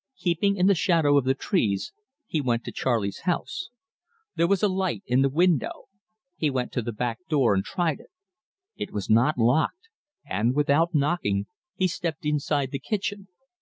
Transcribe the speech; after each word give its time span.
Keeping 0.17 0.55
in 0.55 0.65
the 0.65 0.73
shadow 0.73 1.15
of 1.15 1.25
the 1.25 1.35
trees, 1.35 1.93
he 2.25 2.41
went 2.41 2.63
to 2.63 2.71
Charley's 2.71 3.19
house. 3.19 3.69
There 4.35 4.47
was 4.47 4.63
a 4.63 4.67
light 4.67 5.03
in 5.05 5.23
a 5.23 5.29
window. 5.29 5.89
He 6.37 6.49
went 6.49 6.71
to 6.71 6.81
the 6.81 6.91
back 6.91 7.19
door 7.29 7.53
and 7.53 7.63
tried 7.63 7.99
it. 7.99 8.09
It 8.75 8.91
was 8.91 9.11
not 9.11 9.37
locked, 9.37 9.89
and, 10.25 10.55
without 10.55 10.95
knocking, 10.95 11.45
he 11.75 11.87
stepped 11.87 12.25
inside 12.25 12.71
the 12.71 12.79
kitchen. 12.79 13.27